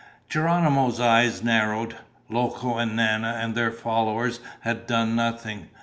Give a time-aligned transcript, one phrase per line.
[0.29, 1.95] Geronimo's eyes narrowed.
[2.27, 5.67] Loco and Nana and their followers had done nothing.